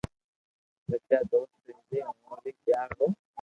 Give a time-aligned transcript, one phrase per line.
[0.87, 3.07] سچا دوست ري جي اووہ ري پيار رو